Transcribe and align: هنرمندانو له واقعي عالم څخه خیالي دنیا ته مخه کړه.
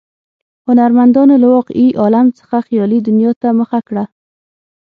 هنرمندانو 0.67 1.35
له 1.41 1.47
واقعي 1.55 1.87
عالم 2.03 2.27
څخه 2.39 2.57
خیالي 2.67 2.99
دنیا 3.07 3.31
ته 3.41 3.47
مخه 3.59 3.79
کړه. 3.87 4.03